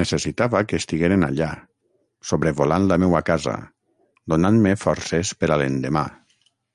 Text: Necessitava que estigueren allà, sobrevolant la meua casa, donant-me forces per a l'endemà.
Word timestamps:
Necessitava 0.00 0.60
que 0.72 0.78
estigueren 0.82 1.26
allà, 1.28 1.48
sobrevolant 2.30 2.86
la 2.94 3.00
meua 3.06 3.24
casa, 3.32 3.56
donant-me 4.36 4.78
forces 4.86 5.34
per 5.42 5.52
a 5.54 5.60
l'endemà. 5.64 6.06